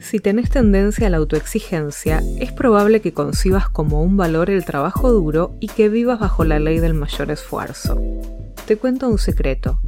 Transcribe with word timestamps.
Si 0.00 0.20
tenés 0.20 0.50
tendencia 0.50 1.08
a 1.08 1.10
la 1.10 1.16
autoexigencia, 1.16 2.22
es 2.38 2.52
probable 2.52 3.00
que 3.00 3.12
concibas 3.12 3.68
como 3.68 4.02
un 4.02 4.16
valor 4.16 4.48
el 4.48 4.64
trabajo 4.64 5.10
duro 5.10 5.56
y 5.60 5.66
que 5.68 5.88
vivas 5.88 6.20
bajo 6.20 6.44
la 6.44 6.60
ley 6.60 6.78
del 6.78 6.94
mayor 6.94 7.30
esfuerzo. 7.30 8.00
Te 8.66 8.76
cuento 8.76 9.08
un 9.08 9.18
secreto. 9.18 9.80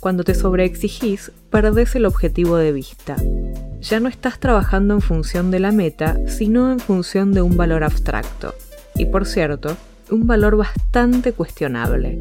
Cuando 0.00 0.24
te 0.24 0.34
sobreexigís, 0.34 1.32
perdés 1.50 1.94
el 1.94 2.06
objetivo 2.06 2.56
de 2.56 2.72
vista. 2.72 3.16
Ya 3.80 4.00
no 4.00 4.08
estás 4.08 4.40
trabajando 4.40 4.94
en 4.94 5.00
función 5.00 5.50
de 5.50 5.60
la 5.60 5.70
meta, 5.70 6.16
sino 6.26 6.72
en 6.72 6.80
función 6.80 7.32
de 7.32 7.42
un 7.42 7.56
valor 7.56 7.84
abstracto. 7.84 8.54
Y 8.94 9.06
por 9.06 9.26
cierto, 9.26 9.76
un 10.10 10.26
valor 10.26 10.56
bastante 10.56 11.32
cuestionable. 11.32 12.20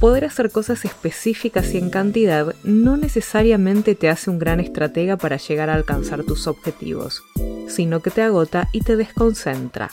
Poder 0.00 0.24
hacer 0.26 0.50
cosas 0.50 0.84
específicas 0.84 1.72
y 1.72 1.78
en 1.78 1.90
cantidad 1.90 2.54
no 2.64 2.96
necesariamente 2.96 3.94
te 3.94 4.10
hace 4.10 4.30
un 4.30 4.38
gran 4.38 4.60
estratega 4.60 5.16
para 5.16 5.38
llegar 5.38 5.70
a 5.70 5.74
alcanzar 5.74 6.22
tus 6.24 6.46
objetivos, 6.46 7.22
sino 7.68 8.00
que 8.00 8.10
te 8.10 8.22
agota 8.22 8.68
y 8.72 8.80
te 8.80 8.96
desconcentra. 8.96 9.90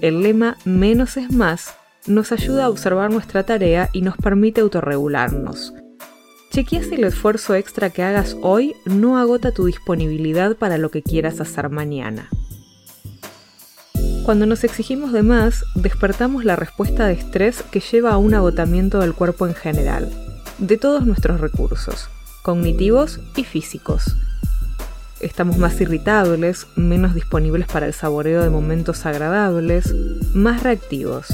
El 0.00 0.22
lema 0.22 0.56
menos 0.64 1.16
es 1.16 1.30
más 1.32 1.74
nos 2.06 2.32
ayuda 2.32 2.64
a 2.64 2.70
observar 2.70 3.10
nuestra 3.10 3.44
tarea 3.44 3.90
y 3.92 4.00
nos 4.00 4.16
permite 4.16 4.62
autorregularnos. 4.62 5.74
Chequea 6.50 6.82
si 6.82 6.94
el 6.94 7.04
esfuerzo 7.04 7.54
extra 7.54 7.90
que 7.90 8.02
hagas 8.02 8.36
hoy 8.42 8.74
no 8.84 9.18
agota 9.18 9.52
tu 9.52 9.66
disponibilidad 9.66 10.56
para 10.56 10.78
lo 10.78 10.90
que 10.90 11.02
quieras 11.02 11.40
hacer 11.40 11.68
mañana. 11.68 12.28
Cuando 14.24 14.46
nos 14.46 14.64
exigimos 14.64 15.12
de 15.12 15.22
más, 15.22 15.64
despertamos 15.74 16.44
la 16.44 16.54
respuesta 16.54 17.06
de 17.06 17.14
estrés 17.14 17.62
que 17.62 17.80
lleva 17.80 18.12
a 18.12 18.18
un 18.18 18.34
agotamiento 18.34 19.00
del 19.00 19.14
cuerpo 19.14 19.46
en 19.46 19.54
general, 19.54 20.10
de 20.58 20.76
todos 20.76 21.06
nuestros 21.06 21.40
recursos, 21.40 22.08
cognitivos 22.42 23.20
y 23.34 23.44
físicos. 23.44 24.16
Estamos 25.20 25.58
más 25.58 25.80
irritables, 25.80 26.66
menos 26.76 27.14
disponibles 27.14 27.66
para 27.66 27.86
el 27.86 27.92
saboreo 27.92 28.42
de 28.42 28.50
momentos 28.50 29.04
agradables, 29.04 29.94
más 30.34 30.62
reactivos. 30.62 31.26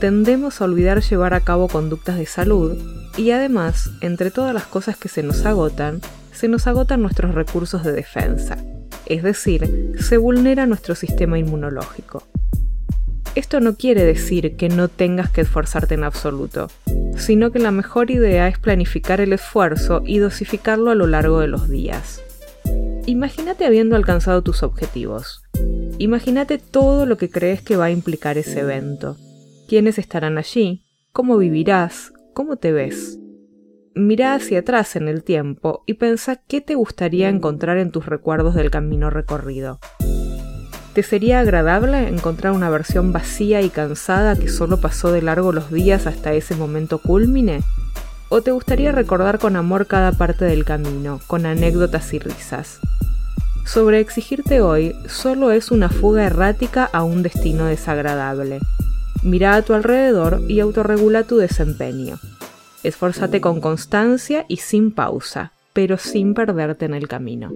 Tendemos 0.00 0.60
a 0.60 0.64
olvidar 0.64 1.00
llevar 1.00 1.34
a 1.34 1.40
cabo 1.40 1.68
conductas 1.68 2.18
de 2.18 2.26
salud 2.26 2.76
y 3.16 3.30
además, 3.30 3.90
entre 4.00 4.30
todas 4.30 4.52
las 4.52 4.64
cosas 4.64 4.96
que 4.96 5.08
se 5.08 5.22
nos 5.22 5.46
agotan, 5.46 6.00
se 6.32 6.48
nos 6.48 6.66
agotan 6.66 7.02
nuestros 7.02 7.34
recursos 7.34 7.84
de 7.84 7.92
defensa, 7.92 8.58
es 9.06 9.22
decir, 9.22 9.92
se 10.00 10.16
vulnera 10.16 10.66
nuestro 10.66 10.94
sistema 10.94 11.38
inmunológico. 11.38 12.31
Esto 13.34 13.60
no 13.60 13.76
quiere 13.76 14.04
decir 14.04 14.56
que 14.56 14.68
no 14.68 14.88
tengas 14.88 15.30
que 15.30 15.40
esforzarte 15.40 15.94
en 15.94 16.04
absoluto, 16.04 16.68
sino 17.16 17.50
que 17.50 17.60
la 17.60 17.70
mejor 17.70 18.10
idea 18.10 18.46
es 18.46 18.58
planificar 18.58 19.22
el 19.22 19.32
esfuerzo 19.32 20.02
y 20.04 20.18
dosificarlo 20.18 20.90
a 20.90 20.94
lo 20.94 21.06
largo 21.06 21.40
de 21.40 21.48
los 21.48 21.70
días. 21.70 22.22
Imagínate 23.06 23.64
habiendo 23.64 23.96
alcanzado 23.96 24.42
tus 24.42 24.62
objetivos. 24.62 25.42
Imagínate 25.96 26.58
todo 26.58 27.06
lo 27.06 27.16
que 27.16 27.30
crees 27.30 27.62
que 27.62 27.76
va 27.76 27.86
a 27.86 27.90
implicar 27.90 28.36
ese 28.36 28.60
evento. 28.60 29.16
¿Quiénes 29.66 29.98
estarán 29.98 30.36
allí? 30.36 30.82
¿Cómo 31.12 31.38
vivirás? 31.38 32.12
¿Cómo 32.34 32.56
te 32.56 32.70
ves? 32.70 33.18
Mira 33.94 34.34
hacia 34.34 34.60
atrás 34.60 34.94
en 34.94 35.08
el 35.08 35.24
tiempo 35.24 35.84
y 35.86 35.94
pensa 35.94 36.36
qué 36.36 36.60
te 36.60 36.74
gustaría 36.74 37.30
encontrar 37.30 37.78
en 37.78 37.92
tus 37.92 38.04
recuerdos 38.04 38.54
del 38.54 38.70
camino 38.70 39.08
recorrido. 39.08 39.80
¿Te 40.94 41.02
sería 41.02 41.40
agradable 41.40 42.08
encontrar 42.08 42.52
una 42.52 42.68
versión 42.68 43.12
vacía 43.12 43.62
y 43.62 43.70
cansada 43.70 44.36
que 44.36 44.48
solo 44.48 44.78
pasó 44.78 45.10
de 45.10 45.22
largo 45.22 45.50
los 45.50 45.70
días 45.70 46.06
hasta 46.06 46.34
ese 46.34 46.54
momento 46.54 46.98
culmine? 46.98 47.62
¿O 48.28 48.42
te 48.42 48.50
gustaría 48.50 48.92
recordar 48.92 49.38
con 49.38 49.56
amor 49.56 49.86
cada 49.86 50.12
parte 50.12 50.44
del 50.44 50.66
camino, 50.66 51.20
con 51.26 51.46
anécdotas 51.46 52.12
y 52.12 52.18
risas? 52.18 52.78
Sobre 53.64 54.00
exigirte 54.00 54.60
hoy 54.60 54.94
solo 55.06 55.50
es 55.50 55.70
una 55.70 55.88
fuga 55.88 56.24
errática 56.24 56.84
a 56.92 57.04
un 57.04 57.22
destino 57.22 57.64
desagradable. 57.64 58.60
Mira 59.22 59.54
a 59.54 59.62
tu 59.62 59.72
alrededor 59.72 60.42
y 60.46 60.60
autorregula 60.60 61.22
tu 61.22 61.38
desempeño. 61.38 62.18
Esfuérzate 62.82 63.40
con 63.40 63.62
constancia 63.62 64.44
y 64.46 64.58
sin 64.58 64.92
pausa, 64.92 65.52
pero 65.72 65.96
sin 65.96 66.34
perderte 66.34 66.84
en 66.84 66.92
el 66.92 67.08
camino. 67.08 67.50